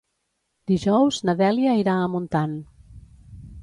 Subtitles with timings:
[0.71, 2.61] Dijous na Dèlia irà a Montant.